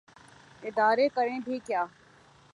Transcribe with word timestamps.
ادارے 0.63 1.07
کریں 1.09 1.39
بھی 1.39 1.59
کیا۔ 1.65 1.85